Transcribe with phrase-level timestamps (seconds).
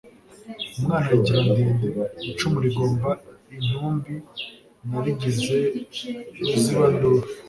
[0.77, 1.87] Umwana ayigira ndende,
[2.29, 3.09] Icumu ligomba
[3.55, 4.13] intumbi
[4.89, 5.57] naligize
[6.47, 7.25] ruzibanduru